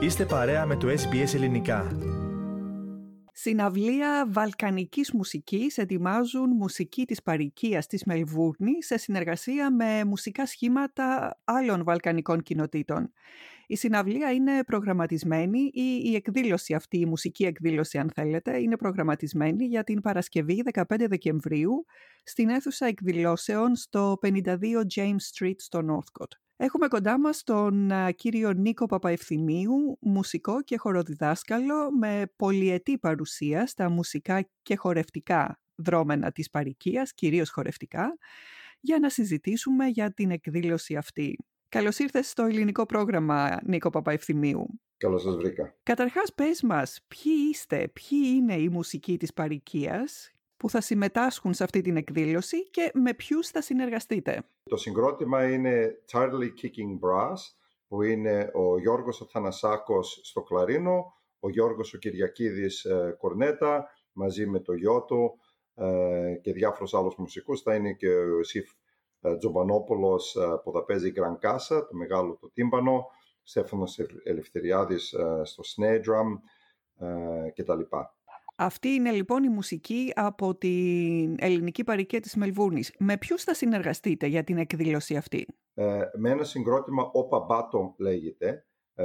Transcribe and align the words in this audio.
Είστε 0.00 0.24
παρέα 0.24 0.66
με 0.66 0.76
το 0.76 0.88
SBS 0.88 1.34
Ελληνικά. 1.34 1.96
Συναυλία 3.32 4.28
βαλκανικής 4.30 5.12
μουσικής 5.12 5.78
ετοιμάζουν 5.78 6.50
μουσική 6.50 7.04
της 7.04 7.22
παροικίας 7.22 7.86
της 7.86 8.04
Μελβούρνη 8.04 8.82
σε 8.82 8.96
συνεργασία 8.96 9.74
με 9.74 10.04
μουσικά 10.04 10.46
σχήματα 10.46 11.38
άλλων 11.44 11.84
βαλκανικών 11.84 12.42
κοινοτήτων. 12.42 13.12
Η 13.66 13.76
συναυλία 13.76 14.32
είναι 14.32 14.64
προγραμματισμένη 14.64 15.70
ή 15.72 16.00
η 16.04 16.14
εκδήλωση 16.14 16.74
αυτή, 16.74 16.98
η 16.98 17.06
μουσική 17.06 17.44
εκδήλωση 17.44 17.98
αν 17.98 18.10
θέλετε, 18.14 18.60
είναι 18.60 18.76
προγραμματισμένη 18.76 19.64
για 19.64 19.84
την 19.84 20.00
Παρασκευή 20.00 20.62
15 20.72 20.82
Δεκεμβρίου 21.08 21.84
στην 22.24 22.48
αίθουσα 22.48 22.86
εκδηλώσεων 22.86 23.76
στο 23.76 24.18
52 24.22 24.56
James 24.94 25.38
Street 25.38 25.56
στο 25.56 25.80
Northcote. 25.90 26.45
Έχουμε 26.58 26.88
κοντά 26.88 27.20
μας 27.20 27.42
τον 27.42 27.90
κύριο 28.14 28.52
Νίκο 28.52 28.86
Παπαευθυμίου, 28.86 29.98
μουσικό 30.00 30.62
και 30.62 30.76
χοροδιδάσκαλο 30.76 31.90
με 31.98 32.32
πολυετή 32.36 32.98
παρουσία 32.98 33.66
στα 33.66 33.90
μουσικά 33.90 34.48
και 34.62 34.76
χορευτικά 34.76 35.60
δρόμενα 35.74 36.32
της 36.32 36.50
παρικίας, 36.50 37.14
κυρίως 37.14 37.50
χορευτικά, 37.50 38.18
για 38.80 38.98
να 38.98 39.08
συζητήσουμε 39.10 39.86
για 39.86 40.12
την 40.12 40.30
εκδήλωση 40.30 40.96
αυτή. 40.96 41.36
Καλώς 41.68 41.98
ήρθες 41.98 42.30
στο 42.30 42.44
ελληνικό 42.44 42.86
πρόγραμμα, 42.86 43.58
Νίκο 43.64 43.90
Παπαευθυμίου. 43.90 44.80
Καλώς 44.96 45.22
σας 45.22 45.36
βρήκα. 45.36 45.76
Καταρχάς, 45.82 46.34
πες 46.34 46.62
μας, 46.62 46.98
ποιοι 47.08 47.32
είστε, 47.50 47.88
ποιοι 47.88 48.20
είναι 48.34 48.54
η 48.54 48.68
μουσική 48.68 49.16
της 49.16 49.32
παρικίας 49.32 50.30
που 50.56 50.70
θα 50.70 50.80
συμμετάσχουν 50.80 51.54
σε 51.54 51.64
αυτή 51.64 51.80
την 51.80 51.96
εκδήλωση 51.96 52.70
και 52.70 52.90
με 52.94 53.14
ποιους 53.14 53.48
θα 53.48 53.60
συνεργαστείτε. 53.60 54.42
Το 54.62 54.76
συγκρότημα 54.76 55.52
είναι 55.52 56.02
Charlie 56.12 56.50
Kicking 56.62 56.98
Brass, 57.00 57.36
που 57.88 58.02
είναι 58.02 58.50
ο 58.54 58.78
Γιώργος 58.78 59.20
Αθανασάκος 59.20 60.20
στο 60.22 60.42
κλαρίνο, 60.42 61.14
ο 61.40 61.50
Γιώργος 61.50 61.94
ο 61.94 61.98
Κυριακίδης 61.98 62.84
ε, 62.84 63.16
κορνέτα, 63.18 63.88
μαζί 64.12 64.46
με 64.46 64.60
το 64.60 64.72
γιο 64.72 65.04
του 65.04 65.38
ε, 65.74 66.34
και 66.42 66.52
διάφορους 66.52 66.94
άλλους 66.94 67.16
μουσικούς. 67.16 67.62
Θα 67.62 67.74
είναι 67.74 67.92
και 67.92 68.08
ο 68.08 68.26
Ιωσήφ 68.26 68.70
ε, 69.20 69.36
Τζομπανόπουλος 69.36 70.36
που 70.62 70.72
θα 70.72 70.84
παίζει 70.84 71.12
Grand 71.16 71.48
Casa, 71.48 71.86
το 71.88 71.96
μεγάλο 71.96 72.36
το 72.40 72.50
τύμπανο, 72.50 73.06
Στέφανος 73.42 73.98
Ελευθεριάδης 74.24 75.14
στο 75.42 75.62
snare 75.76 76.00
drum 76.04 76.38
κτλ. 77.54 77.80
Αυτή 78.58 78.88
είναι 78.88 79.10
λοιπόν 79.10 79.42
η 79.42 79.48
μουσική 79.48 80.12
από 80.14 80.54
την 80.54 81.36
ελληνική 81.38 81.84
παροικία 81.84 82.20
της 82.20 82.34
Μελβούρνης. 82.34 82.94
Με 82.98 83.16
ποιους 83.16 83.42
θα 83.42 83.54
συνεργαστείτε 83.54 84.26
για 84.26 84.44
την 84.44 84.58
εκδήλωση 84.58 85.16
αυτή; 85.16 85.46
Ε, 85.74 86.00
με 86.18 86.30
ένα 86.30 86.44
συγκρότημα 86.44 87.10
«Όπα 87.12 87.40
Μπάτο» 87.40 87.94
λέγεται. 87.98 88.66
Ε, 88.94 89.04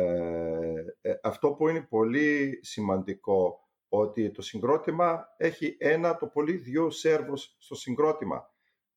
ε, 1.02 1.14
αυτό 1.24 1.54
που 1.54 1.68
είναι 1.68 1.82
πολύ 1.82 2.60
σημαντικό 2.62 3.70
ότι 3.90 4.32
το 4.32 4.42
συγκρότημα 4.42 5.26
έχει 5.38 5.76
ένα 5.80 6.18
το 6.18 6.28
πολύ 6.28 6.54
δύο 6.54 6.90
Σέρβους 6.90 7.56
στο 7.60 7.76
συγκρότημα. 7.76 8.50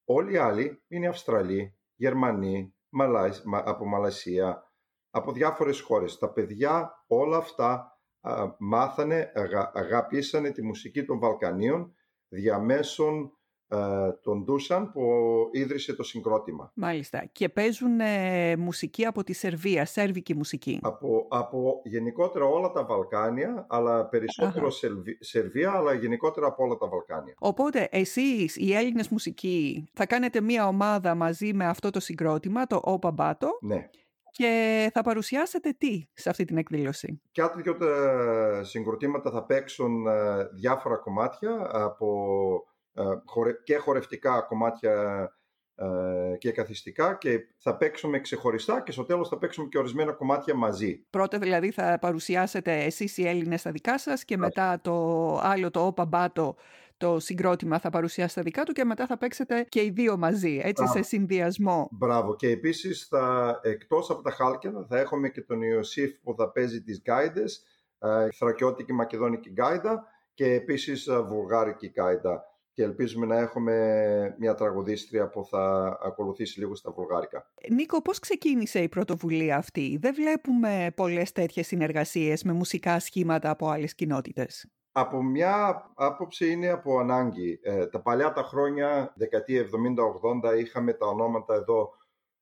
Όλοι 0.05 0.33
οι 0.33 0.37
άλλοι 0.37 0.83
είναι 0.89 1.09
Αυστραλοί, 1.09 1.79
Γερμανοί, 1.95 2.75
από 3.65 3.87
Μαλασία, 3.87 4.73
από 5.11 5.33
διάφορες 5.33 5.81
χώρες. 5.81 6.19
Τα 6.19 6.33
παιδιά 6.33 7.05
όλα 7.07 7.37
αυτά 7.37 7.94
μάθανε, 8.59 9.33
αγα, 9.35 9.71
αγαπήσανε 9.75 10.51
τη 10.51 10.63
μουσική 10.63 11.05
των 11.05 11.19
Βαλκανίων 11.19 11.95
διαμέσων 12.29 13.33
τον 14.23 14.43
Ντούσαν 14.43 14.93
που 14.93 15.03
ίδρυσε 15.53 15.95
το 15.95 16.03
συγκρότημα. 16.03 16.73
Μάλιστα. 16.75 17.25
Και 17.33 17.49
παίζουν 17.49 18.01
ε, 18.01 18.57
μουσική 18.57 19.05
από 19.05 19.25
τη 19.25 19.33
Σερβία, 19.33 19.85
σέρβικη 19.85 20.35
μουσική. 20.35 20.79
Από, 20.83 21.27
από 21.31 21.81
γενικότερα 21.85 22.45
όλα 22.45 22.71
τα 22.71 22.85
Βαλκάνια, 22.85 23.67
αλλά 23.69 24.07
περισσότερο 24.07 24.69
Σερβία, 25.19 25.73
αλλά 25.73 25.93
γενικότερα 25.93 26.47
από 26.47 26.65
όλα 26.65 26.77
τα 26.77 26.89
Βαλκάνια. 26.89 27.35
Οπότε 27.39 27.89
εσείς 27.91 28.57
οι 28.57 28.75
Έλληνες 28.75 29.09
μουσικοί 29.09 29.85
θα 29.93 30.07
κάνετε 30.07 30.41
μία 30.41 30.67
ομάδα 30.67 31.15
μαζί 31.15 31.53
με 31.55 31.67
αυτό 31.67 31.91
το 31.91 32.01
συγκρότημα, 32.01 32.67
το 32.67 32.81
Όπα 32.83 33.11
Μπάτο. 33.11 33.59
Ναι 33.61 33.89
και 34.37 34.91
θα 34.95 35.03
παρουσιάσετε 35.03 35.75
τι 35.79 36.07
σε 36.13 36.31
αυτή 36.31 36.45
την 36.45 36.57
εκδήλωση. 36.57 37.21
Κάτι 37.33 37.63
δυο 37.63 37.77
συγκροτήματα 38.63 39.31
θα 39.31 39.45
παίξουν 39.45 40.07
ε, 40.07 40.45
διάφορα 40.53 40.97
κομμάτια 40.97 41.69
από 41.71 42.09
ε, 42.93 43.03
και 43.65 43.77
χορευτικά 43.77 44.41
κομμάτια 44.41 45.29
ε, 45.75 46.37
και 46.39 46.53
καθιστικά 46.53 47.15
και 47.15 47.39
θα 47.59 47.77
παίξουμε 47.77 48.21
ξεχωριστά 48.21 48.83
και 48.83 48.93
στο 48.93 49.05
τέλος 49.05 49.29
θα 49.29 49.39
παίξουμε 49.39 49.69
και 49.69 49.79
ορισμένα 49.79 50.13
κομμάτια 50.13 50.55
μαζί. 50.55 51.05
Πρώτα 51.11 51.39
δηλαδή 51.39 51.71
θα 51.71 51.99
παρουσιάσετε 52.01 52.85
εσείς 52.85 53.17
οι 53.17 53.29
Έλληνες 53.29 53.63
τα 53.63 53.71
δικά 53.71 53.99
σας 53.99 54.25
και 54.25 54.37
μετά 54.37 54.81
το 54.81 55.39
άλλο 55.43 55.71
το 55.71 55.87
Όπα 55.87 56.05
Μπάτο 56.05 56.57
το 56.97 57.19
συγκρότημα 57.19 57.79
θα 57.79 57.91
παρουσιάσει 57.91 58.35
τα 58.35 58.43
δικά 58.43 58.63
του 58.63 58.73
και 58.73 58.85
μετά 58.85 59.07
θα 59.07 59.19
παίξετε 59.19 59.67
και 59.69 59.83
οι 59.83 59.91
δύο 59.91 60.17
μαζί, 60.17 60.61
έτσι, 60.63 60.87
σε 60.87 61.03
συνδυασμό. 61.03 61.89
Μπράβο. 61.93 62.37
Και 62.37 62.49
επίσης 62.49 63.07
θα, 63.07 63.59
εκτός 63.63 64.11
από 64.11 64.23
τα 64.23 64.31
Χάλκινα 64.31 64.87
θα 64.89 64.99
έχουμε 64.99 65.29
και 65.29 65.41
τον 65.41 65.63
Ιωσήφ 65.63 66.13
που 66.23 66.35
θα 66.39 66.51
παίζει 66.51 66.83
τις 66.83 67.01
γκάιντες, 67.01 67.65
ε, 67.99 68.29
θρακιώτικη 68.31 68.93
μακεδόνικη 68.93 69.51
γκάιντα 69.51 70.05
και 70.35 70.53
επίσης 70.53 71.07
ε, 71.07 71.21
βουλγάρικη 71.21 71.89
γκάιντα. 71.89 72.45
Και 72.73 72.83
ελπίζουμε 72.83 73.27
να 73.27 73.39
έχουμε 73.39 73.77
μια 74.39 74.55
τραγουδίστρια 74.55 75.29
που 75.29 75.45
θα 75.45 75.97
ακολουθήσει 76.05 76.59
λίγο 76.59 76.75
στα 76.75 76.91
βουλγάρικα. 76.91 77.51
Νίκο, 77.71 78.03
πώς 78.03 78.19
ξεκίνησε 78.19 78.81
η 78.81 78.89
πρωτοβουλία 78.89 79.57
αυτή; 79.57 79.99
Δεν 80.01 80.15
βλέπουμε 80.15 80.93
πολλές 80.97 81.33
τέτοιες 81.33 81.67
συνεργασίες 81.67 82.43
με 82.43 82.53
μουσικά 82.53 82.99
σχήματα 82.99 83.51
από 83.51 83.69
άλλες 83.69 83.95
κοινότητες. 83.95 84.67
Από 84.97 85.23
μια 85.23 85.85
άποψη 85.95 86.51
είναι 86.51 86.69
από 86.69 86.99
ανάγκη. 86.99 87.61
Ε, 87.63 87.87
τα 87.87 88.01
παλιά 88.01 88.33
τα 88.33 88.43
χρόνια, 88.43 89.13
δεκαετία 89.17 89.61
70-80, 89.61 90.59
είχαμε 90.59 90.93
τα 90.93 91.07
ονόματα 91.07 91.55
εδώ 91.55 91.91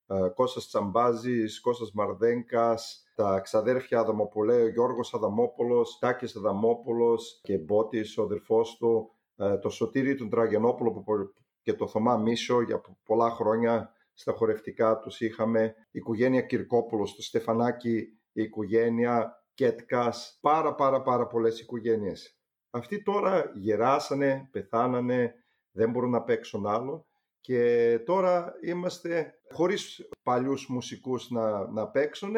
ε, 0.07 0.29
Κώστας 0.35 0.67
Τσαμπάζης, 0.67 1.61
Κώστας 1.61 1.93
Μαρδένκας, 1.93 3.05
τα 3.15 3.41
ξαδέρφια 3.41 3.99
Αδαμοπολέου, 4.01 4.67
Γιώργος 4.67 5.15
Αδαμόπουλος, 5.15 5.99
Τάκης 5.99 6.37
Αδαμόπουλος 6.37 7.41
και 7.43 7.59
Μπότης, 7.59 8.19
ο 8.19 8.23
αδερφός 8.23 8.77
του, 8.77 9.11
ε, 9.37 9.59
το 9.59 9.69
Σωτήρι 9.69 10.15
του 10.15 10.29
Τραγενόπουλο 10.29 11.05
και 11.63 11.75
το 11.75 11.87
Θωμά 11.87 12.17
Μίσο 12.17 12.63
για 12.63 12.81
πολλά 13.05 13.31
χρόνια 13.31 13.93
στα 14.13 14.33
χορευτικά 14.33 14.99
τους 14.99 15.21
είχαμε, 15.21 15.63
η 15.65 15.99
οικογένεια 15.99 16.41
Κυρκόπουλος, 16.41 17.15
το 17.15 17.23
Στεφανάκι, 17.23 17.97
η 18.33 18.43
οικογένεια 18.43 19.37
Κέτκας, 19.55 20.39
πάρα 20.41 20.75
πάρα 20.75 21.03
πάρα 21.03 21.27
πολλές 21.27 21.61
οικογένειες. 21.61 22.42
Αυτοί 22.75 23.03
τώρα 23.03 23.51
γεράσανε, 23.55 24.49
πεθάνανε, 24.51 25.35
δεν 25.71 25.91
μπορούν 25.91 26.11
να 26.11 26.23
παίξουν 26.23 26.67
άλλο 26.67 27.07
και 27.41 27.99
τώρα 28.05 28.55
είμαστε 28.63 29.35
χωρίς 29.51 30.09
παλιούς 30.23 30.69
μουσικούς 30.69 31.31
να, 31.31 31.67
να 31.71 31.89
παίξουν 31.89 32.35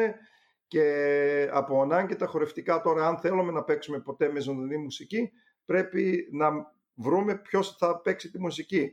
και 0.67 1.49
από 1.51 1.81
ανάγκη 1.81 2.15
τα 2.15 2.25
χορευτικά 2.25 2.81
τώρα 2.81 3.07
αν 3.07 3.17
θέλουμε 3.17 3.51
να 3.51 3.63
παίξουμε 3.63 3.99
ποτέ 3.99 4.31
με 4.31 4.39
ζωντανή 4.39 4.77
μουσική 4.77 5.31
πρέπει 5.65 6.29
να 6.31 6.49
βρούμε 6.95 7.37
ποιος 7.37 7.75
θα 7.77 8.01
παίξει 8.01 8.31
τη 8.31 8.39
μουσική. 8.39 8.91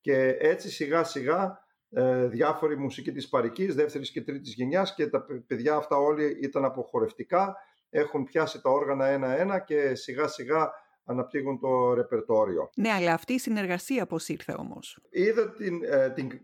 Και 0.00 0.36
έτσι 0.40 0.70
σιγά 0.70 1.04
σιγά 1.04 1.64
ε, 1.90 2.26
διάφοροι 2.26 2.78
μουσικοί 2.78 3.12
της 3.12 3.28
παρικής, 3.28 3.74
δεύτερης 3.74 4.10
και 4.10 4.22
τρίτης 4.22 4.54
γενιάς 4.54 4.94
και 4.94 5.06
τα 5.06 5.26
παιδιά 5.46 5.76
αυτά 5.76 5.96
όλοι 5.96 6.38
ήταν 6.42 6.64
από 6.64 6.82
χορευτικά, 6.82 7.56
έχουν 7.90 8.24
πιάσει 8.24 8.60
τα 8.60 8.70
όργανα 8.70 9.06
ένα-ένα 9.06 9.58
και 9.58 9.94
σιγά 9.94 10.28
σιγά 10.28 10.72
αναπτύγουν 11.04 11.58
το 11.58 11.94
ρεπερτόριο. 11.94 12.70
Ναι, 12.76 12.90
αλλά 12.90 13.12
αυτή 13.12 13.32
η 13.32 13.38
συνεργασία 13.38 14.06
πώς 14.06 14.28
ήρθε 14.28 14.54
όμως; 14.58 14.98
Είδα 15.10 15.50
την, 15.50 15.80
ε, 15.84 16.10
την 16.10 16.40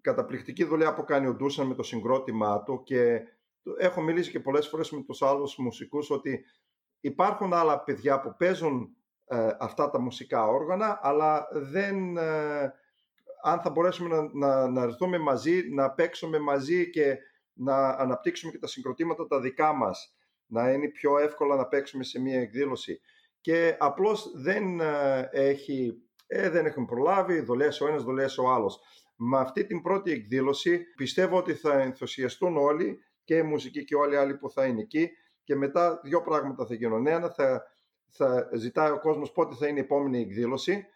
καταπληκτική 0.00 0.64
δουλειά 0.64 0.94
που 0.94 1.04
κάνει 1.04 1.26
ο 1.26 1.34
Ντούσαν 1.34 1.66
με 1.66 1.74
το 1.74 1.82
συγκρότημά 1.82 2.62
του 2.62 2.82
και 2.82 3.20
έχω 3.78 4.00
μιλήσει 4.00 4.30
και 4.30 4.40
πολλές 4.40 4.68
φορές 4.68 4.90
με 4.90 5.02
τους 5.02 5.22
άλλους 5.22 5.56
μουσικούς 5.56 6.10
ότι 6.10 6.44
υπάρχουν 7.00 7.52
άλλα 7.52 7.80
παιδιά 7.80 8.20
που 8.20 8.34
παίζουν 8.38 8.96
ε, 9.26 9.48
αυτά 9.58 9.90
τα 9.90 10.00
μουσικά 10.00 10.46
όργανα 10.46 10.98
αλλά 11.02 11.48
δεν... 11.52 12.16
Ε, 12.16 12.72
αν 13.42 13.60
θα 13.60 13.70
μπορέσουμε 13.70 14.08
να, 14.08 14.30
να, 14.32 14.68
να 14.68 14.82
έρθουμε 14.82 15.18
μαζί, 15.18 15.70
να 15.70 15.90
παίξουμε 15.90 16.38
μαζί 16.38 16.90
και 16.90 17.18
να 17.52 17.88
αναπτύξουμε 17.88 18.52
και 18.52 18.58
τα 18.58 18.66
συγκροτήματα 18.66 19.26
τα 19.26 19.40
δικά 19.40 19.72
μας, 19.72 20.14
να 20.46 20.70
είναι 20.72 20.88
πιο 20.88 21.18
εύκολα 21.18 21.56
να 21.56 21.66
παίξουμε 21.66 22.04
σε 22.04 22.20
μια 22.20 22.40
εκδήλωση 22.40 23.00
και 23.40 23.76
απλώς 23.78 24.32
δεν 24.34 24.80
ε, 24.80 25.28
έχει, 25.32 26.02
ε, 26.26 26.50
δεν 26.50 26.66
έχουν 26.66 26.84
προλάβει, 26.84 27.40
δουλειές 27.40 27.80
ο 27.80 27.86
ένας, 27.86 28.02
δουλειές 28.02 28.38
ο 28.38 28.48
άλλος. 28.48 28.80
Με 29.16 29.38
αυτή 29.38 29.66
την 29.66 29.82
πρώτη 29.82 30.12
εκδήλωση 30.12 30.84
πιστεύω 30.96 31.36
ότι 31.36 31.54
θα 31.54 31.80
ενθουσιαστούν 31.80 32.56
όλοι 32.56 32.98
και 33.24 33.36
οι 33.36 33.42
μουσικοί 33.42 33.84
και 33.84 33.94
όλοι 33.94 34.14
οι 34.14 34.16
άλλοι 34.16 34.36
που 34.36 34.50
θα 34.50 34.64
είναι 34.64 34.80
εκεί 34.80 35.10
και 35.44 35.56
μετά 35.56 36.00
δύο 36.04 36.22
πράγματα 36.22 36.66
θα 36.66 36.74
γίνουν. 36.74 37.06
Ένα 37.06 37.30
θα, 37.30 37.62
θα 38.08 38.48
ζητάει 38.52 38.90
ο 38.90 39.00
κόσμος 39.00 39.32
πότε 39.32 39.54
θα 39.54 39.66
είναι 39.66 39.78
η 39.78 39.82
επόμενη 39.82 40.20
εκδήλωση 40.20 40.86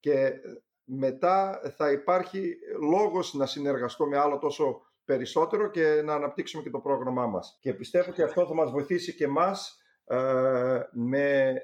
και 0.00 0.32
μετά 0.84 1.60
θα 1.76 1.90
υπάρχει 1.90 2.56
λόγος 2.80 3.34
να 3.34 3.46
συνεργαστώ 3.46 4.06
με 4.06 4.18
άλλο 4.18 4.38
τόσο 4.38 4.80
περισσότερο 5.04 5.70
και 5.70 6.02
να 6.04 6.14
αναπτύξουμε 6.14 6.62
και 6.62 6.70
το 6.70 6.78
πρόγραμμά 6.78 7.26
μας. 7.26 7.58
Και 7.60 7.74
πιστεύω 7.74 8.10
ότι 8.10 8.22
αυτό 8.22 8.46
θα 8.46 8.54
μας 8.54 8.70
βοηθήσει 8.70 9.14
και 9.14 9.24
εμάς 9.24 9.82
ε, 10.04 10.80
με 10.92 11.54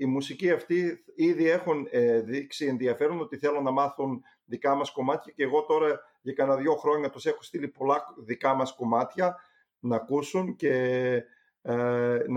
η 0.00 0.06
μουσική 0.06 0.50
αυτή 0.50 1.04
ήδη 1.14 1.48
έχουν 1.48 1.88
ε, 1.90 2.20
δείξει 2.20 2.66
ενδιαφέρον 2.66 3.20
ότι 3.20 3.36
θέλουν 3.36 3.62
να 3.62 3.70
μάθουν 3.70 4.22
δικά 4.44 4.74
μας 4.74 4.90
κομμάτια 4.92 5.32
και 5.36 5.42
εγώ 5.42 5.62
τώρα 5.62 6.00
για 6.20 6.32
κανένα 6.32 6.56
δύο 6.56 6.74
χρόνια 6.74 7.10
τους 7.10 7.26
έχω 7.26 7.42
στείλει 7.42 7.68
πολλά 7.68 8.04
δικά 8.18 8.54
μας 8.54 8.74
κομμάτια 8.74 9.36
να 9.80 9.96
ακούσουν 9.96 10.56
και 10.56 10.68
ε, 10.68 11.24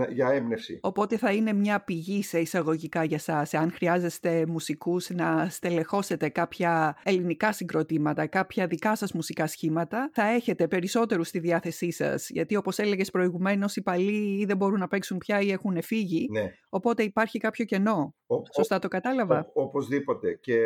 για 0.08 0.28
έμπνευση. 0.28 0.78
Οπότε 0.82 1.16
θα 1.16 1.32
είναι 1.32 1.52
μια 1.52 1.80
πηγή 1.80 2.22
σε 2.22 2.38
εισαγωγικά 2.40 3.04
για 3.04 3.18
σας, 3.18 3.54
αν 3.54 3.72
χρειάζεστε 3.72 4.46
μουσικούς 4.46 5.10
να 5.10 5.48
στελεχώσετε 5.50 6.28
κάποια 6.28 6.96
ελληνικά 7.02 7.52
συγκροτήματα, 7.52 8.26
κάποια 8.26 8.66
δικά 8.66 8.96
σας 8.96 9.12
μουσικά 9.12 9.46
σχήματα, 9.46 10.10
θα 10.12 10.26
έχετε 10.26 10.68
περισσότερους 10.68 11.28
στη 11.28 11.38
διάθεσή 11.38 11.90
σας, 11.90 12.28
γιατί 12.30 12.56
όπως 12.56 12.78
έλεγες 12.78 13.10
προηγουμένως 13.10 13.76
οι 13.76 13.82
παλιοί 13.82 14.36
ή 14.40 14.44
δεν 14.44 14.56
μπορούν 14.56 14.78
να 14.78 14.88
παίξουν 14.88 15.18
πια 15.18 15.40
ή 15.40 15.50
έχουν 15.50 15.82
φύγει, 15.82 16.28
ναι. 16.30 16.52
οπότε 16.68 17.02
υπάρχει 17.02 17.38
κάποιο 17.38 17.64
κενό. 17.64 18.14
Ο, 18.26 18.34
Σωστά 18.54 18.78
το 18.78 18.88
κατάλαβα. 18.88 19.50
Ο, 19.54 19.62
οπωσδήποτε. 19.62 20.38
Και, 20.40 20.56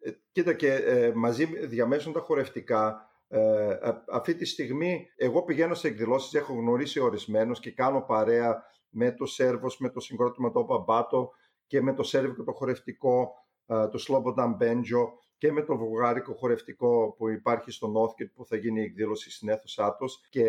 ε, 0.00 0.10
κοίτα 0.32 0.52
και 0.52 0.72
ε, 0.72 1.12
μαζί 1.14 1.44
διαμέσουν 1.44 2.12
τα 2.12 2.20
χορευτικά 2.20 3.11
ε, 3.34 3.78
αυτή 4.10 4.34
τη 4.34 4.44
στιγμή 4.44 5.06
εγώ 5.16 5.42
πηγαίνω 5.42 5.74
σε 5.74 5.88
εκδηλώσεις, 5.88 6.34
έχω 6.34 6.52
γνωρίσει 6.52 7.00
ορισμένους 7.00 7.60
και 7.60 7.70
κάνω 7.70 8.00
παρέα 8.00 8.62
με 8.88 9.12
το 9.12 9.26
Σέρβος, 9.26 9.78
με 9.78 9.88
το 9.90 10.00
συγκρότημα 10.00 10.50
το 10.50 10.64
Παμπάτο 10.64 11.30
και 11.66 11.80
με 11.82 11.94
το 11.94 12.02
Σέρβικο 12.02 12.42
το 12.44 12.52
χορευτικό, 12.52 13.32
ε, 13.66 13.88
το 13.88 14.04
Slobodan 14.08 14.62
Benjo 14.62 15.08
και 15.38 15.52
με 15.52 15.62
το 15.62 15.76
βουλγάρικο 15.76 16.34
χορευτικό 16.34 17.14
που 17.18 17.28
υπάρχει 17.28 17.70
στο 17.70 17.86
Νόθκετ 17.86 18.30
που 18.34 18.46
θα 18.46 18.56
γίνει 18.56 18.80
η 18.80 18.84
εκδήλωση 18.84 19.30
στην 19.30 19.48
αίθουσά 19.48 19.96
τους. 19.98 20.20
Και 20.30 20.46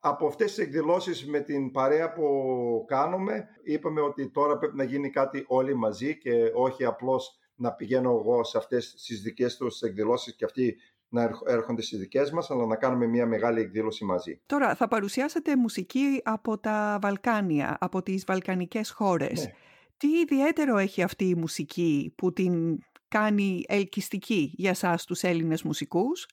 από 0.00 0.26
αυτές 0.26 0.54
τις 0.54 0.64
εκδηλώσεις 0.64 1.26
με 1.26 1.40
την 1.40 1.70
παρέα 1.70 2.12
που 2.12 2.84
κάνουμε 2.86 3.46
είπαμε 3.62 4.00
ότι 4.00 4.30
τώρα 4.30 4.58
πρέπει 4.58 4.76
να 4.76 4.84
γίνει 4.84 5.10
κάτι 5.10 5.44
όλοι 5.46 5.74
μαζί 5.74 6.18
και 6.18 6.50
όχι 6.54 6.84
απλώς 6.84 7.38
να 7.54 7.72
πηγαίνω 7.72 8.10
εγώ 8.10 8.44
σε 8.44 8.58
αυτές 8.58 8.94
τις 9.06 9.22
δικές 9.22 9.56
τους 9.56 9.80
εκδηλώσεις 9.80 10.36
και 10.36 10.44
αυτοί 10.44 10.76
να 11.08 11.30
έρχονται 11.46 11.82
στις 11.82 11.98
δικές 11.98 12.30
μας, 12.30 12.50
αλλά 12.50 12.66
να 12.66 12.76
κάνουμε 12.76 13.06
μια 13.06 13.26
μεγάλη 13.26 13.60
εκδήλωση 13.60 14.04
μαζί. 14.04 14.40
Τώρα, 14.46 14.74
θα 14.74 14.88
παρουσιάσετε 14.88 15.56
μουσική 15.56 16.20
από 16.24 16.58
τα 16.58 16.98
Βαλκάνια, 17.02 17.76
από 17.80 18.02
τις 18.02 18.24
βαλκανικές 18.26 18.90
χώρες. 18.90 19.44
Ναι. 19.44 19.52
Τι 19.96 20.08
ιδιαίτερο 20.08 20.76
έχει 20.76 21.02
αυτή 21.02 21.24
η 21.24 21.34
μουσική 21.34 22.12
που 22.16 22.32
την 22.32 22.78
κάνει 23.08 23.62
ελκυστική 23.68 24.52
για 24.56 24.74
σας 24.74 25.04
τους 25.04 25.22
Έλληνες 25.22 25.62
μουσικούς, 25.62 26.26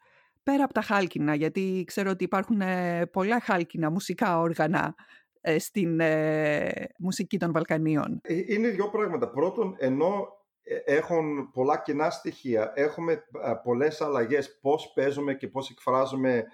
πέρα 0.43 0.63
από 0.63 0.73
τα 0.73 0.81
χάλκινα, 0.81 1.35
γιατί 1.35 1.83
ξέρω 1.87 2.09
ότι 2.09 2.23
υπάρχουν 2.23 2.61
ε, 2.61 3.05
πολλά 3.05 3.39
χάλκινα 3.39 3.91
μουσικά 3.91 4.39
όργανα 4.39 4.95
ε, 5.41 5.59
στην 5.59 5.99
ε, 5.99 6.71
μουσική 6.97 7.37
των 7.37 7.51
Βαλκανίων. 7.51 8.21
Είναι 8.47 8.67
δύο 8.67 8.89
πράγματα. 8.89 9.29
Πρώτον, 9.29 9.75
ενώ 9.77 10.07
ε, 10.07 10.42
έχουν 10.85 11.51
πολλά 11.51 11.77
κοινά 11.77 12.09
στοιχεία. 12.09 12.71
Έχουμε 12.75 13.23
πολλές 13.63 14.01
αλλαγές 14.01 14.59
πώς 14.59 14.91
παίζουμε 14.95 15.33
και 15.33 15.47
πώς 15.47 15.69
εκφράζουμε 15.69 16.45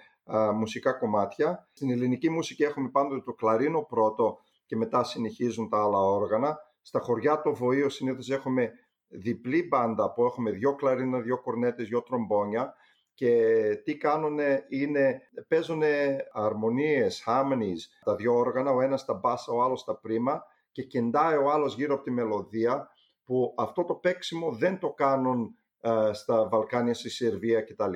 μουσικά 0.54 0.92
κομμάτια. 0.92 1.68
Στην 1.72 1.90
ελληνική 1.90 2.30
μουσική 2.30 2.62
έχουμε 2.62 2.88
πάντοτε 2.88 3.22
το 3.24 3.32
κλαρίνο 3.32 3.82
πρώτο 3.82 4.38
και 4.66 4.76
μετά 4.76 5.04
συνεχίζουν 5.04 5.68
τα 5.68 5.82
άλλα 5.82 5.98
όργανα. 5.98 6.58
Στα 6.82 7.00
χωριά 7.00 7.40
το 7.40 7.54
βοήο 7.54 7.88
συνήθως 7.88 8.30
έχουμε 8.30 8.72
διπλή 9.08 9.66
μπάντα 9.68 10.12
που 10.12 10.24
έχουμε 10.24 10.50
δύο 10.50 10.74
κλαρίνα, 10.74 11.20
δύο 11.20 11.40
κορνέτες, 11.40 11.88
δύο 11.88 12.02
τρομπόνια 12.02 12.74
και 13.14 13.54
τι 13.84 13.96
κάνουν 13.96 14.38
είναι 14.68 15.20
παίζουν 15.48 15.82
αρμονίες, 16.32 17.24
harmonies, 17.26 17.80
τα 18.04 18.14
δύο 18.14 18.34
όργανα, 18.34 18.70
ο 18.70 18.80
ένας 18.80 19.04
τα 19.04 19.14
μπάσα, 19.14 19.52
ο 19.52 19.62
άλλος 19.62 19.84
τα 19.84 19.98
πρίμα 19.98 20.44
και 20.72 20.82
κεντάει 20.82 21.36
ο 21.36 21.50
άλλος 21.50 21.74
γύρω 21.74 21.94
από 21.94 22.02
τη 22.02 22.10
μελωδία 22.10 22.88
που 23.30 23.54
αυτό 23.56 23.84
το 23.84 23.94
παίξιμο 23.94 24.52
δεν 24.52 24.78
το 24.78 24.92
κάνουν 24.92 25.58
ε, 25.80 26.12
στα 26.12 26.48
Βαλκάνια, 26.48 26.94
στη 26.94 27.10
Σερβία 27.10 27.62
κτλ. 27.62 27.94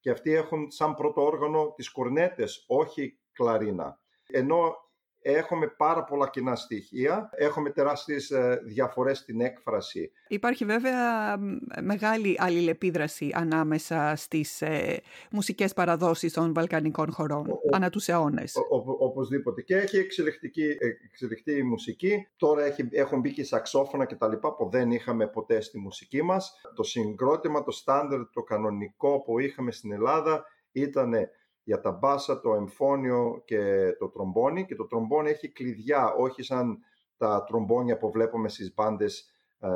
Και 0.00 0.10
αυτοί 0.10 0.32
έχουν 0.32 0.70
σαν 0.70 0.94
πρώτο 0.94 1.24
όργανο 1.24 1.72
τις 1.72 1.90
κορνέτες, 1.90 2.64
όχι 2.66 3.18
κλαρίνα. 3.32 4.00
Ενώ 4.26 4.74
Έχουμε 5.22 5.66
πάρα 5.66 6.04
πολλά 6.04 6.28
κοινά 6.28 6.54
στοιχεία, 6.54 7.30
έχουμε 7.32 7.70
τεράστιες 7.70 8.30
ε, 8.30 8.60
διαφορές 8.64 9.18
στην 9.18 9.40
έκφραση. 9.40 10.12
Υπάρχει 10.28 10.64
βέβαια 10.64 11.36
μεγάλη 11.82 12.36
αλληλεπίδραση 12.38 13.30
ανάμεσα 13.34 14.12
στις 14.16 14.62
ε, 14.62 15.00
μουσικές 15.30 15.72
παραδόσεις 15.72 16.32
των 16.32 16.54
βαλκανικών 16.54 17.12
χωρών, 17.12 17.50
ο, 17.50 17.58
ανά 17.72 17.90
τους 17.90 18.08
αιώνες. 18.08 18.54
οπωσδήποτε. 18.98 19.62
Και 19.62 19.76
έχει 19.76 19.96
εξελιχτική, 19.98 20.76
εξελιχτή 21.04 21.52
η 21.52 21.62
μουσική. 21.62 22.26
Τώρα 22.36 22.64
έχει, 22.64 22.88
έχουν 22.90 23.20
μπει 23.20 23.32
και 23.32 23.44
σαξόφωνα 23.44 24.04
και 24.04 24.14
τα 24.14 24.28
λοιπά 24.28 24.54
που 24.54 24.68
δεν 24.70 24.90
είχαμε 24.90 25.26
ποτέ 25.26 25.60
στη 25.60 25.78
μουσική 25.78 26.22
μας. 26.22 26.52
Το 26.74 26.82
συγκρότημα, 26.82 27.62
το 27.62 27.70
στάνταρ, 27.70 28.20
το 28.32 28.42
κανονικό 28.42 29.20
που 29.20 29.38
είχαμε 29.38 29.72
στην 29.72 29.92
Ελλάδα 29.92 30.44
ήταν 30.72 31.14
για 31.64 31.80
τα 31.80 31.90
μπάσα, 31.90 32.40
το 32.40 32.54
εμφόνιο 32.54 33.42
και 33.44 33.92
το 33.98 34.08
τρομπόνι 34.08 34.64
και 34.64 34.74
το 34.74 34.86
τρομπόνι 34.86 35.30
έχει 35.30 35.48
κλειδιά, 35.48 36.12
όχι 36.12 36.42
σαν 36.42 36.78
τα 37.16 37.44
τρομπόνια 37.44 37.98
που 37.98 38.10
βλέπουμε 38.10 38.48
στις 38.48 38.74
μπάντες 38.74 39.32
ε, 39.58 39.68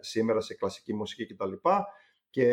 σήμερα 0.00 0.40
σε 0.40 0.54
κλασική 0.54 0.94
μουσική 0.94 1.26
κτλ. 1.26 1.52
και 2.30 2.48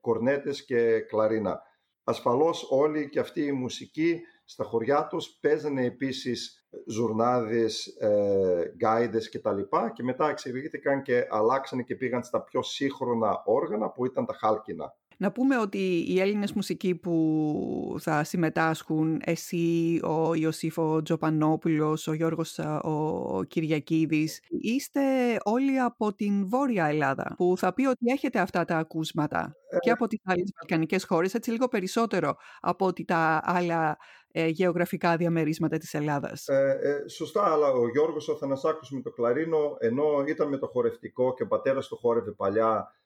κορνέτες 0.00 0.64
και 0.64 1.00
κλαρίνα. 1.00 1.62
Ασφαλώς 2.04 2.66
όλοι 2.70 3.08
και 3.08 3.18
αυτή 3.18 3.44
η 3.44 3.52
μουσική 3.52 4.20
στα 4.44 4.64
χωριά 4.64 5.06
τους 5.06 5.28
παίζανε 5.28 5.84
επίσης 5.84 6.66
ζουρνάδες, 6.86 7.86
ε, 7.86 8.72
γκάιδες 8.74 9.28
και 9.28 9.38
τα 9.38 9.52
λοιπά 9.52 9.90
και 9.90 10.02
μετά 10.02 10.28
εξελίχθηκαν 10.28 11.02
και 11.02 11.26
αλλάξανε 11.30 11.82
και 11.82 11.96
πήγαν 11.96 12.22
στα 12.22 12.42
πιο 12.42 12.62
σύγχρονα 12.62 13.42
όργανα 13.44 13.90
που 13.90 14.06
ήταν 14.06 14.26
τα 14.26 14.34
χάλκινα. 14.34 14.94
Να 15.18 15.32
πούμε 15.32 15.58
ότι 15.58 16.04
οι 16.08 16.20
Έλληνες 16.20 16.52
μουσικοί 16.52 16.94
που 16.94 17.96
θα 17.98 18.24
συμμετάσχουν, 18.24 19.20
εσύ, 19.24 20.00
ο 20.02 20.34
Ιωσήφο 20.34 21.02
Τζοπανόπουλος, 21.02 22.06
ο 22.06 22.12
Γιώργος 22.12 22.58
ο 22.82 23.42
Κυριακίδης, 23.42 24.40
είστε 24.48 25.00
όλοι 25.42 25.80
από 25.80 26.14
την 26.14 26.48
Βόρεια 26.48 26.86
Ελλάδα, 26.86 27.34
που 27.36 27.54
θα 27.56 27.74
πει 27.74 27.86
ότι 27.86 28.06
έχετε 28.12 28.38
αυτά 28.38 28.64
τα 28.64 28.76
ακούσματα 28.76 29.56
ε, 29.70 29.78
και 29.78 29.90
από 29.90 30.06
τις 30.06 30.20
άλλες 30.24 30.52
βαλκανικές 30.60 31.04
χώρες, 31.04 31.34
έτσι 31.34 31.50
λίγο 31.50 31.68
περισσότερο 31.68 32.36
από 32.60 32.86
ότι 32.86 33.04
τα 33.04 33.40
άλλα 33.44 33.96
ε, 34.32 34.46
γεωγραφικά 34.46 35.16
διαμερίσματα 35.16 35.78
της 35.78 35.94
Ελλάδας. 35.94 36.46
Ε, 36.46 36.78
ε, 36.82 37.08
σωστά, 37.08 37.52
αλλά 37.52 37.68
ο 37.68 37.88
Γιώργος 37.88 38.28
ο 38.28 38.36
Θανασάκος 38.36 38.90
με 38.90 39.00
το 39.00 39.10
κλαρίνο, 39.10 39.76
ενώ 39.78 40.24
ήταν 40.26 40.48
με 40.48 40.58
το 40.58 40.66
χορευτικό 40.66 41.34
και 41.34 41.42
ο 41.42 41.46
πατέρας 41.46 41.88
του 41.88 41.96
χόρευε 41.96 42.30
παλιά 42.30 42.90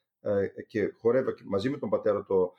και 0.67 0.93
χορεύα 0.99 1.33
μαζί 1.45 1.69
με 1.69 1.77
τον 1.77 1.89
πατέρα 1.89 2.23
του 2.23 2.53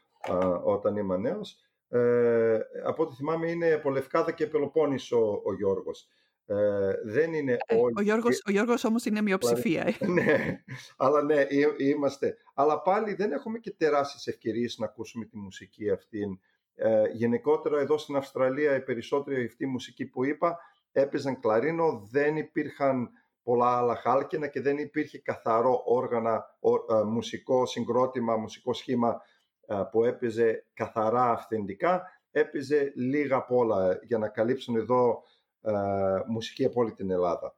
όταν 0.64 0.96
ήμουν 0.96 1.20
νέος. 1.20 1.56
Ε, 1.88 2.58
από 2.84 3.02
ό,τι 3.02 3.14
θυμάμαι 3.14 3.50
είναι 3.50 3.72
από 3.72 3.90
Λευκάδα 3.90 4.32
και 4.32 4.46
Πελοπόννησο 4.46 5.42
ο 5.44 5.54
Γιώργος. 5.54 6.08
Ε, 6.46 6.92
δεν 7.04 7.32
είναι 7.32 7.56
ε, 7.66 7.76
όλοι... 7.76 7.94
Ο 7.96 8.02
Γιώργος, 8.02 8.42
ο 8.46 8.50
Γιώργος 8.50 8.84
όμως 8.84 9.04
είναι 9.04 9.22
μειοψηφία. 9.22 9.94
Ε. 9.98 10.06
ναι, 10.06 10.62
αλλά 10.96 11.22
ναι, 11.22 11.46
είμαστε. 11.76 12.36
Αλλά 12.54 12.82
πάλι 12.82 13.14
δεν 13.14 13.32
έχουμε 13.32 13.58
και 13.58 13.70
τεράστιες 13.70 14.26
ευκαιρίες 14.26 14.78
να 14.78 14.86
ακούσουμε 14.86 15.24
τη 15.24 15.38
μουσική 15.38 15.90
αυτή. 15.90 16.40
Ε, 16.74 17.02
γενικότερα 17.12 17.80
εδώ 17.80 17.98
στην 17.98 18.16
Αυστραλία 18.16 18.74
οι 18.74 18.82
περισσότεροι 18.82 19.44
αυτή 19.44 19.66
μουσική 19.66 20.06
που 20.06 20.24
είπα 20.24 20.58
έπαιζαν 20.92 21.40
κλαρίνο, 21.40 22.08
δεν 22.10 22.36
υπήρχαν 22.36 23.10
πολλά 23.42 23.76
άλλα 23.76 23.94
χάλκινα 23.94 24.46
και 24.46 24.60
δεν 24.60 24.78
υπήρχε 24.78 25.18
καθαρό 25.18 25.82
όργανα, 25.84 26.44
ε, 26.90 27.02
μουσικό 27.02 27.66
συγκρότημα, 27.66 28.36
μουσικό 28.36 28.72
σχήμα 28.72 29.20
ε, 29.66 29.82
που 29.90 30.04
έπαιζε 30.04 30.66
καθαρά 30.74 31.30
αυθεντικά. 31.30 32.02
Έπαιζε 32.30 32.92
λίγα 32.96 33.36
απ' 33.36 33.52
όλα 33.52 33.98
για 34.02 34.18
να 34.18 34.28
καλύψουν 34.28 34.76
εδώ 34.76 35.22
ε, 35.60 35.72
μουσική 36.26 36.64
από 36.64 36.80
όλη 36.80 36.92
την 36.92 37.10
Ελλάδα. 37.10 37.56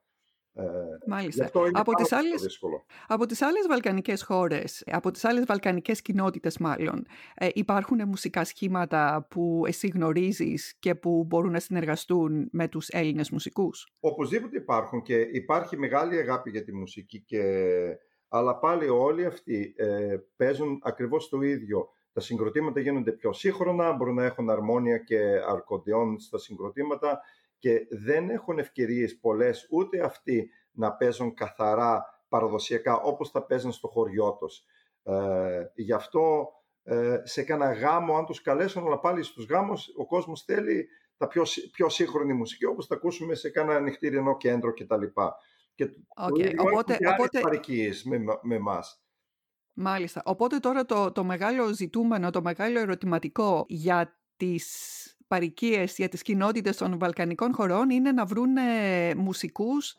Ε, 0.56 0.62
Μάλιστα. 1.06 1.50
Από 1.72 1.94
τις, 1.94 2.12
άλλες, 2.12 2.60
από 3.06 3.26
τις 3.26 3.42
άλλες 3.42 3.66
βαλκανικές 3.68 4.22
χώρες, 4.22 4.82
από 4.86 5.10
τις 5.10 5.24
άλλες 5.24 5.44
βαλκανικές 5.46 6.02
κοινότητες 6.02 6.58
μάλλον, 6.58 7.06
ε, 7.34 7.48
υπάρχουν 7.52 8.08
μουσικά 8.08 8.44
σχήματα 8.44 9.26
που 9.30 9.62
εσύ 9.66 9.88
γνωρίζεις 9.88 10.76
και 10.78 10.94
που 10.94 11.24
μπορούν 11.26 11.52
να 11.52 11.60
συνεργαστούν 11.60 12.48
με 12.52 12.68
τους 12.68 12.88
Έλληνες 12.88 13.30
μουσικούς; 13.30 13.88
Οπωσδήποτε 14.00 14.56
υπάρχουν 14.56 15.02
και 15.02 15.16
υπάρχει 15.16 15.76
μεγάλη 15.76 16.18
αγάπη 16.18 16.50
για 16.50 16.64
τη 16.64 16.74
μουσική 16.74 17.20
και... 17.20 17.42
αλλά 18.28 18.58
πάλι 18.58 18.88
όλοι 18.88 19.24
αυτοί 19.24 19.74
ε, 19.76 20.16
παίζουν 20.36 20.80
ακριβώς 20.82 21.28
το 21.28 21.40
ίδιο. 21.40 21.88
Τα 22.12 22.20
συγκροτήματα 22.20 22.80
γίνονται 22.80 23.12
πιο 23.12 23.32
σύγχρονα, 23.32 23.92
μπορούν 23.92 24.14
να 24.14 24.24
έχουν 24.24 24.50
αρμόνια 24.50 24.98
και 24.98 25.18
αρκοντιόν 25.48 26.18
στα 26.18 26.38
συγκροτήματα 26.38 27.20
και 27.64 27.86
δεν 27.90 28.30
έχουν 28.30 28.58
ευκαιρίες 28.58 29.18
πολλές 29.18 29.66
ούτε 29.70 30.00
αυτοί 30.00 30.50
να 30.70 30.92
παίζουν 30.92 31.34
καθαρά 31.34 32.04
παραδοσιακά 32.28 33.00
όπως 33.00 33.30
θα 33.30 33.46
παίζουν 33.46 33.72
στο 33.72 33.88
χωριό 33.88 34.36
τους. 34.40 34.64
Ε, 35.02 35.64
γι' 35.74 35.92
αυτό 35.92 36.48
ε, 36.82 37.20
σε 37.22 37.42
κανένα 37.42 37.72
γάμο, 37.72 38.16
αν 38.16 38.26
τους 38.26 38.42
καλέσουν, 38.42 38.86
αλλά 38.86 39.00
πάλι 39.00 39.22
στους 39.22 39.46
γάμους 39.46 39.92
ο 39.96 40.06
κόσμος 40.06 40.42
θέλει 40.42 40.88
τα 41.16 41.26
πιο, 41.26 41.42
πιο 41.72 41.88
σύγχρονη 41.88 42.32
μουσική, 42.32 42.64
όπως 42.64 42.86
θα 42.86 42.94
ακούσουμε 42.94 43.34
σε 43.34 43.50
κανένα 43.50 43.80
νυχτήριανο 43.80 44.36
κέντρο 44.36 44.72
κτλ. 44.72 45.02
Και 45.74 45.88
okay. 46.16 46.54
οπότε, 46.58 46.98
οπότε... 47.12 47.40
παρικίες 47.40 48.04
με, 48.04 48.18
με 48.42 48.54
εμάς. 48.54 49.04
Μάλιστα. 49.72 50.22
Οπότε 50.24 50.58
τώρα 50.58 50.84
το, 50.84 51.12
το 51.12 51.24
μεγάλο 51.24 51.72
ζητούμενο, 51.72 52.30
το 52.30 52.42
μεγάλο 52.42 52.78
ερωτηματικό 52.78 53.64
για 53.68 54.18
τις 54.36 55.13
παρικίες, 55.26 55.96
για 55.96 56.08
τις 56.08 56.22
κοινότητες 56.22 56.76
των 56.76 56.98
βαλκανικών 56.98 57.54
χωρών 57.54 57.90
είναι 57.90 58.12
να 58.12 58.24
βρουν 58.24 58.54
μουσικούς 59.16 59.94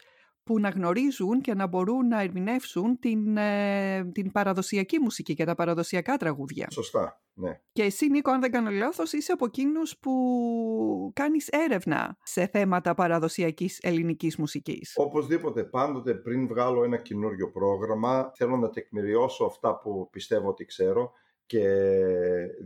που 0.46 0.60
να 0.60 0.70
γνωρίζουν 0.70 1.42
και 1.42 1.54
να 1.54 1.68
μπορούν 1.68 2.08
να 2.08 2.22
ερμηνεύσουν 2.22 3.00
την, 3.00 3.38
ε, 3.38 4.10
την 4.12 4.32
παραδοσιακή 4.32 5.00
μουσική 5.00 5.34
και 5.34 5.46
τα 5.46 5.56
παραδοσιακά 5.56 6.18
τραγούδια. 6.18 6.68
Σωστά, 6.72 7.22
ναι. 7.34 7.60
Και 7.72 7.84
εσύ, 7.84 8.10
Νίκο, 8.10 8.32
αν 8.32 8.42
δεν 8.42 8.52
κάνω 8.52 8.70
λάθος, 8.70 9.14
είσαι 9.14 9.32
από 9.32 9.46
εκείνους 9.46 9.98
που 9.98 11.12
κάνεις 11.16 11.48
έρευνα 11.48 12.18
σε 12.24 12.48
θέματα 12.48 12.94
παραδοσιακής 12.94 13.80
ελληνικής 13.82 14.38
μουσικής. 14.38 14.94
Οπωσδήποτε, 14.96 15.64
πάντοτε 15.64 16.14
πριν 16.14 16.48
βγάλω 16.48 16.84
ένα 16.84 16.98
καινούριο 16.98 17.52
πρόγραμμα, 17.52 18.32
θέλω 18.36 18.58
να 18.58 18.70
τεκμηριώσω 18.70 19.46
αυτά 19.46 19.80
που 19.80 20.10
πιστεύω 20.12 20.50
ότι 20.50 20.66
ξέρω 20.66 21.12
και 21.46 21.64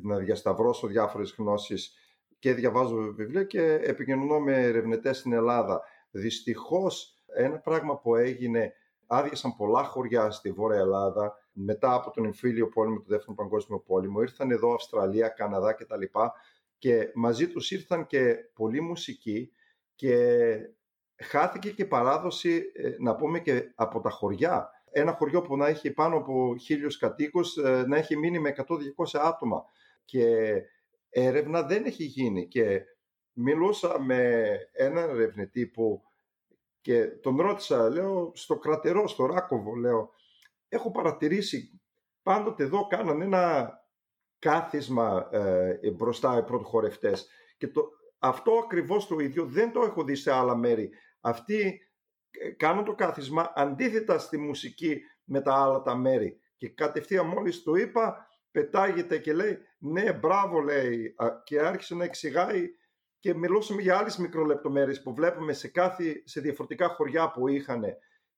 να 0.01 0.17
διασταυρώσω 0.17 0.87
διάφορες 0.87 1.35
γνώσεις 1.37 1.93
και 2.39 2.53
διαβάζω 2.53 2.95
βιβλία 2.95 3.43
και 3.43 3.61
επικοινωνώ 3.73 4.39
με 4.39 4.63
ερευνητές 4.63 5.17
στην 5.17 5.33
Ελλάδα. 5.33 5.81
Δυστυχώς 6.11 7.23
ένα 7.35 7.57
πράγμα 7.57 7.97
που 7.97 8.15
έγινε, 8.15 8.73
άδειασαν 9.07 9.55
πολλά 9.55 9.83
χωριά 9.83 10.31
στη 10.31 10.51
Βόρεια 10.51 10.79
Ελλάδα 10.79 11.37
μετά 11.51 11.93
από 11.93 12.11
τον 12.11 12.25
εμφύλιο 12.25 12.67
πόλεμο 12.67 12.99
του 12.99 13.09
Δεύτερου 13.09 13.35
Παγκόσμιου 13.35 13.83
Πόλεμου. 13.85 14.21
Ήρθαν 14.21 14.51
εδώ 14.51 14.73
Αυστραλία, 14.73 15.27
Καναδά 15.27 15.73
κτλ. 15.73 16.03
Και 16.77 17.11
μαζί 17.15 17.47
τους 17.47 17.71
ήρθαν 17.71 18.05
και 18.05 18.35
πολλοί 18.53 18.81
μουσικοί 18.81 19.51
και 19.95 20.55
χάθηκε 21.15 21.71
και 21.71 21.85
παράδοση, 21.85 22.71
ε, 22.73 22.95
να 22.99 23.15
πούμε 23.15 23.39
και 23.39 23.71
από 23.75 23.99
τα 23.99 24.09
χωριά. 24.09 24.69
Ένα 24.91 25.13
χωριό 25.13 25.41
που 25.41 25.57
να 25.57 25.67
έχει 25.67 25.91
πάνω 25.91 26.17
από 26.17 26.55
χίλιους 26.59 26.97
κατοίκους 26.97 27.57
ε, 27.57 27.83
να 27.87 27.97
έχει 27.97 28.17
μείνει 28.17 28.39
με 28.39 28.53
100-200 28.57 29.19
άτομα. 29.23 29.63
Και 30.05 30.25
έρευνα 31.09 31.63
δεν 31.63 31.85
έχει 31.85 32.03
γίνει. 32.03 32.47
Και 32.47 32.81
μιλούσα 33.33 33.99
με 34.01 34.49
έναν 34.71 35.09
ερευνητή 35.09 35.67
που 35.67 36.03
και 36.81 37.05
τον 37.05 37.41
ρώτησα, 37.41 37.89
λέω, 37.89 38.31
στο 38.35 38.57
κρατερό, 38.57 39.07
στο 39.07 39.25
Ράκοβο, 39.25 39.75
λέω, 39.75 40.09
έχω 40.67 40.91
παρατηρήσει 40.91 41.81
πάντοτε 42.23 42.63
εδώ 42.63 42.87
κάνανε 42.87 43.23
ένα 43.23 43.73
κάθισμα 44.39 45.29
ε, 45.31 45.91
μπροστά 45.91 46.37
οι 46.37 46.43
πρωτοχωρευτές 46.43 47.29
και 47.57 47.67
το, 47.67 47.89
αυτό 48.19 48.51
ακριβώς 48.51 49.07
το 49.07 49.19
ίδιο 49.19 49.45
δεν 49.45 49.71
το 49.71 49.81
έχω 49.81 50.03
δει 50.03 50.15
σε 50.15 50.31
άλλα 50.31 50.55
μέρη. 50.55 50.89
Αυτοί 51.19 51.81
ε, 52.31 52.49
κάνουν 52.49 52.85
το 52.85 52.95
κάθισμα 52.95 53.51
αντίθετα 53.55 54.19
στη 54.19 54.37
μουσική 54.37 55.01
με 55.23 55.41
τα 55.41 55.53
άλλα 55.53 55.81
τα 55.81 55.95
μέρη 55.95 56.39
και 56.57 56.69
κατευθείαν 56.69 57.25
μόλις 57.25 57.63
το 57.63 57.75
είπα 57.75 58.28
πετάγεται 58.51 59.17
και 59.17 59.33
λέει 59.33 59.57
ναι 59.77 60.13
μπράβο 60.13 60.59
λέει 60.59 61.15
και 61.43 61.59
άρχισε 61.59 61.95
να 61.95 62.03
εξηγάει 62.03 62.69
και 63.19 63.33
μιλούσαμε 63.33 63.81
για 63.81 63.97
άλλες 63.97 64.17
μικρολεπτομέρειες 64.17 65.01
που 65.01 65.13
βλέπουμε 65.13 65.53
σε, 65.53 65.67
κάθε, 65.67 66.21
σε 66.25 66.41
διαφορετικά 66.41 66.87
χωριά 66.87 67.31
που 67.31 67.47
είχαν 67.47 67.83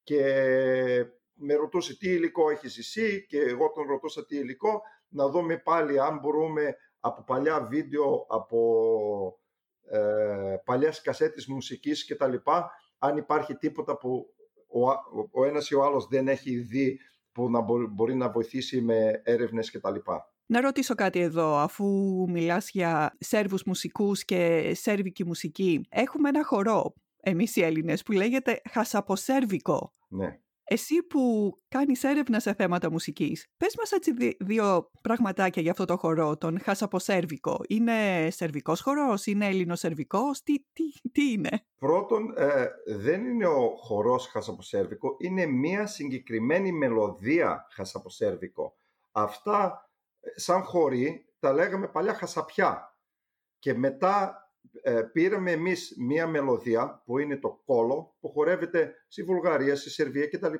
και 0.03 0.23
με 1.33 1.53
ρωτούσε 1.53 1.97
τι 1.97 2.09
υλικό 2.09 2.49
έχεις 2.49 2.77
εσύ; 2.77 3.25
Και 3.25 3.39
εγώ 3.39 3.71
τον 3.71 3.87
ρωτούσα 3.87 4.25
τι 4.25 4.37
υλικό; 4.37 4.81
Να 5.07 5.29
δούμε 5.29 5.57
πάλι 5.57 5.99
αν 5.99 6.19
μπορούμε 6.19 6.75
από 6.99 7.23
παλιά 7.23 7.61
βίντεο, 7.61 8.25
από 8.29 9.39
ε, 9.89 10.55
παλιές 10.65 11.01
κασέτες 11.01 11.47
μουσικής 11.47 12.05
και 12.05 12.15
τα 12.15 12.27
λοιπά, 12.27 12.71
αν 12.97 13.17
υπάρχει 13.17 13.55
τίποτα 13.55 13.97
που 13.97 14.33
ο, 14.67 14.89
ο 15.31 15.45
ένας 15.45 15.69
ή 15.69 15.75
ο 15.75 15.83
άλλος 15.83 16.07
δεν 16.07 16.27
έχει 16.27 16.55
δει 16.57 16.99
που 17.31 17.49
να 17.49 17.61
μπορεί 17.89 18.15
να 18.15 18.29
βοηθήσει 18.29 18.81
με 18.81 19.21
έρευνες 19.23 19.71
και 19.71 19.79
τα 19.79 19.91
λοιπά. 19.91 20.33
Να 20.45 20.61
ρωτήσω 20.61 20.95
κάτι 20.95 21.19
εδώ, 21.19 21.55
αφού 21.55 21.85
μιλάς 22.29 22.69
για 22.69 23.17
Σέρβους 23.19 23.63
μουσικούς 23.63 24.25
και 24.25 24.71
Σέρβικη 24.75 25.25
μουσική. 25.25 25.81
Έχουμε 25.89 26.29
ένα 26.29 26.45
χορό, 26.45 26.93
εμείς 27.21 27.55
οι 27.55 27.61
Έλληνες, 27.61 28.03
που 28.03 28.11
λέγεται 28.11 28.61
Χασαποσέρβικο. 28.69 29.93
Ναι. 30.07 30.39
Εσύ 30.73 31.03
που 31.03 31.53
κάνεις 31.67 32.03
έρευνα 32.03 32.39
σε 32.39 32.53
θέματα 32.53 32.91
μουσικής, 32.91 33.47
πες 33.57 33.75
μας 33.77 33.91
έτσι 33.91 34.13
δύο 34.39 34.91
πραγματάκια 35.01 35.61
για 35.61 35.71
αυτό 35.71 35.85
το 35.85 35.97
χορό, 35.97 36.37
τον 36.37 36.59
Χασαποσέρβικο. 36.59 37.59
Είναι 37.67 38.27
σερβικός 38.31 38.81
χορός, 38.81 39.25
είναι 39.25 39.47
ελληνοσερβικός, 39.47 40.43
τι, 40.43 40.53
τι, 40.73 41.09
τι 41.11 41.31
είναι; 41.31 41.65
Πρώτον, 41.77 42.33
ε, 42.37 42.67
δεν 42.85 43.25
είναι 43.25 43.47
ο 43.47 43.75
χορός 43.77 44.27
Χασαποσέρβικο, 44.27 45.15
είναι 45.19 45.45
μία 45.45 45.87
συγκεκριμένη 45.87 46.71
μελωδία 46.71 47.67
Χασαποσέρβικο. 47.71 48.75
Αυτά 49.11 49.89
σαν 50.35 50.63
χωρί 50.63 51.25
τα 51.39 51.53
λέγαμε 51.53 51.87
παλιά 51.87 52.13
χασαπιά 52.13 52.97
και 53.59 53.73
μετά 53.73 54.40
ε, 54.81 55.01
πήραμε 55.01 55.51
εμείς 55.51 55.95
μία 55.97 56.27
μελωδία 56.27 57.01
που 57.05 57.19
είναι 57.19 57.37
το 57.37 57.61
κόλο 57.65 58.15
που 58.19 58.29
χορεύεται 58.29 58.93
στη 59.07 59.23
Βουλγαρία, 59.23 59.75
στη 59.75 59.89
Σερβία 59.89 60.27
κτλ. 60.27 60.53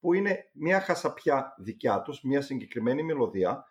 που 0.00 0.12
είναι 0.12 0.50
μία 0.52 0.80
χασαπιά 0.80 1.54
δικιά 1.58 2.02
τους, 2.02 2.22
μία 2.22 2.40
συγκεκριμένη 2.40 3.02
μελωδία. 3.02 3.64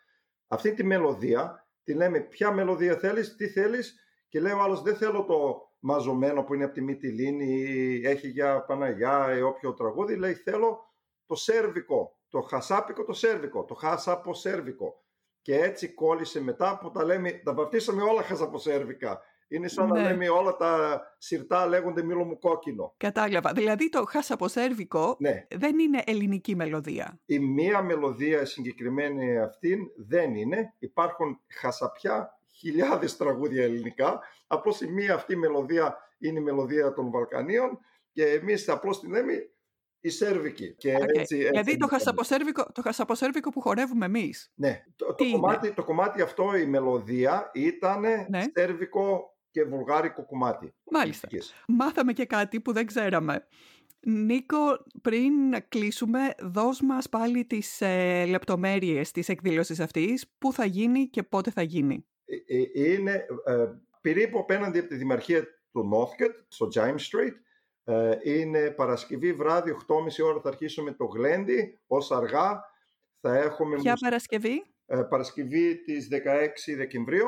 Αυτή 0.47 0.73
τη 0.73 0.83
μελωδία 0.83 1.67
τη 1.83 1.93
λέμε 1.93 2.19
ποια 2.19 2.51
μελωδία 2.51 2.97
θέλεις, 2.97 3.35
τι 3.35 3.47
θέλεις; 3.47 3.99
Και 4.27 4.39
λέει 4.39 4.53
ο 4.53 4.61
άλλος 4.61 4.81
δεν 4.81 4.95
θέλω 4.95 5.25
το 5.25 5.69
μαζωμένο 5.79 6.43
που 6.43 6.53
είναι 6.53 6.63
από 6.63 6.73
τη 6.73 6.81
Μυτιλίνη 6.81 7.45
ή 7.45 8.07
έχει 8.07 8.27
για 8.27 8.65
Παναγιά 8.65 9.37
ή 9.37 9.41
όποιο 9.41 9.73
τραγούδι, 9.73 10.15
λέει 10.15 10.33
θέλω 10.33 10.93
το 11.25 11.35
σέρβικο, 11.35 12.19
το 12.29 12.41
χασάπικο 12.41 13.03
το 13.03 13.13
σέρβικο, 13.13 13.65
το 13.65 13.73
χασάπο 13.73 14.33
σέρβικο 14.33 15.05
και 15.41 15.59
έτσι 15.59 15.93
κόλλησε 15.93 16.41
μετά 16.41 16.77
που 16.77 16.91
τα 16.91 17.03
λέμε, 17.03 17.31
τα 17.31 17.53
βαφτίσαμε 17.53 18.01
όλα 18.01 18.21
χαζαποσέρβικα. 18.21 19.21
Είναι 19.47 19.67
σαν 19.67 19.87
να 19.87 20.01
ναι. 20.01 20.09
λέμε 20.09 20.29
όλα 20.29 20.55
τα 20.55 21.01
σιρτά 21.17 21.67
λέγονται 21.67 22.03
μήλο 22.03 22.23
μου 22.23 22.39
κόκκινο. 22.39 22.93
Κατάλαβα. 22.97 23.51
Δηλαδή 23.53 23.89
το 23.89 24.05
χασαποσέρβικο 24.05 25.15
ναι. 25.19 25.47
δεν 25.55 25.79
είναι 25.79 26.01
ελληνική 26.05 26.55
μελωδία. 26.55 27.19
Η 27.25 27.39
μία 27.39 27.81
μελωδία 27.81 28.45
συγκεκριμένη 28.45 29.39
αυτήν 29.39 29.79
δεν 29.95 30.35
είναι. 30.35 30.73
Υπάρχουν 30.79 31.39
χασαπιά 31.47 32.39
χιλιάδες 32.57 33.17
τραγούδια 33.17 33.63
ελληνικά. 33.63 34.19
Απλώς 34.47 34.81
η 34.81 34.87
μία 34.87 35.13
αυτή 35.13 35.35
μελωδία 35.35 35.97
είναι 36.17 36.39
η 36.39 36.43
μελωδία 36.43 36.93
των 36.93 37.11
Βαλκανίων 37.11 37.79
και 38.11 38.25
εμείς 38.25 38.69
απλώς 38.69 38.99
την 38.99 39.11
λέμε 39.11 39.49
η 39.99 40.09
Σέρβικη. 40.09 40.75
Και 40.77 40.95
okay. 40.95 41.19
έτσι, 41.19 41.35
δηλαδή 41.35 41.77
το 41.77 41.87
χασαποσέρβικο, 41.87 42.71
το 42.71 42.81
χασαποσέρβικο 42.81 43.49
που 43.49 43.61
χορεύουμε 43.61 44.05
εμείς. 44.05 44.51
Ναι. 44.55 44.83
Το, 44.95 45.13
το, 45.13 45.31
κομμάτι, 45.31 45.71
το 45.71 45.83
κομμάτι 45.83 46.21
αυτό, 46.21 46.55
η 46.55 46.65
μελωδία, 46.65 47.51
ήταν 47.53 48.01
ναι. 48.01 48.43
σέρβικο 48.53 49.34
και 49.55 49.63
βουλγάρικο 49.63 50.25
κομμάτι. 50.25 50.73
Μάλιστα. 50.91 51.27
Μάθαμε 51.67 52.13
και 52.13 52.25
κάτι 52.25 52.61
που 52.61 52.73
δεν 52.73 52.85
ξέραμε. 52.85 53.47
Νίκο, 53.99 54.57
πριν 55.01 55.33
κλείσουμε, 55.69 56.19
δώσ' 56.39 56.81
μας 56.81 57.09
πάλι 57.09 57.45
τις 57.45 57.81
ε, 57.81 58.25
λεπτομέρειες 58.25 59.11
της 59.11 59.29
εκδήλωσης 59.29 59.79
αυτής, 59.79 60.35
πού 60.37 60.53
θα 60.53 60.65
γίνει 60.65 61.07
και 61.07 61.23
πότε 61.23 61.51
θα 61.51 61.61
γίνει; 61.61 62.05
Ε, 62.25 62.57
ε, 62.57 62.91
είναι 62.91 63.25
ε, 63.45 63.67
περίπου 64.01 64.39
απέναντι 64.39 64.79
από 64.79 64.87
τη 64.87 64.95
Δημαρχία 64.95 65.43
του 65.71 65.89
Northcote, 65.93 66.45
στο 66.47 66.67
James 66.75 66.99
Street, 67.09 67.35
ε, 67.83 68.17
είναι 68.23 68.71
Παρασκευή 68.71 69.33
βράδυ, 69.33 69.75
8.30 69.87 70.25
ώρα 70.25 70.41
θα 70.41 70.49
αρχίσουμε 70.49 70.91
το 70.91 71.05
Γλέντι, 71.05 71.79
ως 71.87 72.11
αργά 72.11 72.63
θα 73.21 73.37
έχουμε... 73.37 73.75
Ποια 73.75 73.97
Παρασκευή; 73.99 74.63
Ε, 74.85 75.01
Παρασκευή 75.09 75.81
της 75.81 76.07
16 76.11 76.75
Δεκεμβρίου. 76.75 77.27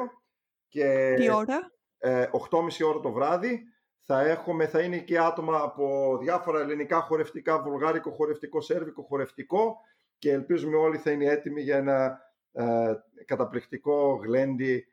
Και, 0.70 1.14
Τι 1.16 1.32
ώρα; 1.32 1.77
8.30 2.02 2.80
ε, 2.80 2.84
ώρα 2.84 3.00
το 3.00 3.12
βράδυ. 3.12 3.64
Θα, 4.02 4.22
έχουμε, 4.22 4.68
θα 4.68 4.82
είναι 4.82 4.98
και 4.98 5.20
άτομα 5.20 5.62
από 5.62 6.18
διάφορα 6.22 6.60
ελληνικά 6.60 7.02
χορευτικά, 7.02 7.62
βουλγάρικο 7.62 8.12
χορευτικό, 8.12 8.62
σέρβικο 8.62 9.02
χορευτικό 9.02 9.78
και 10.18 10.32
ελπίζουμε 10.32 10.78
όλοι 10.78 10.98
θα 10.98 11.12
είναι 11.12 11.26
έτοιμοι 11.26 11.62
για 11.62 11.78
ένα 11.78 12.20
καταπληκτικό 13.26 14.20
γλέντι 14.24 14.86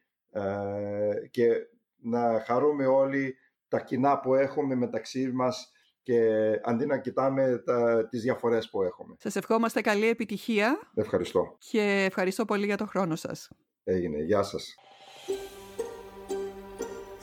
και 1.31 1.49
να 1.97 2.43
χαρούμε 2.47 2.87
όλοι 2.87 3.37
τα 3.69 3.81
κοινά 3.81 4.21
που 4.21 4.35
έχουμε 4.35 4.75
μεταξύ 4.75 5.31
μας 5.33 5.73
και 6.03 6.21
αντί 6.63 6.87
να 6.87 6.99
κοιτάμε 6.99 7.63
τα, 7.65 8.09
τις 8.09 8.23
διαφορές 8.23 8.71
που 8.71 8.83
έχουμε. 8.83 9.15
Σας 9.19 9.37
ευχόμαστε 9.37 9.81
καλή 9.81 10.09
επιτυχία. 10.09 10.79
Ευχαριστώ. 10.95 11.57
Και 11.59 12.05
ευχαριστώ 12.09 12.45
πολύ 12.45 12.65
για 12.65 12.77
το 12.77 12.87
χρόνο 12.87 13.17
σας. 13.17 13.51
Έγινε. 13.85 14.23
Γεια 14.23 14.43
σας. 14.43 14.75